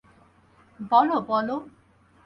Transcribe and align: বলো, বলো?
বলো, 0.79 1.17
বলো? 1.21 1.55